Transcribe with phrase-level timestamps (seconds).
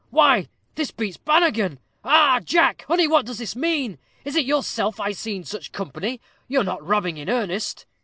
[0.09, 1.77] "Why, this beats Banaghan.
[2.03, 2.41] Arrah!
[2.43, 3.99] Jack, honey, what does this mean?
[4.25, 6.19] Is it yourself I see in such company?
[6.47, 7.85] You're not robbing in earnest?"